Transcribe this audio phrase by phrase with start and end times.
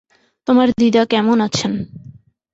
[0.47, 1.71] তোমার দিদা কেমন আছেন?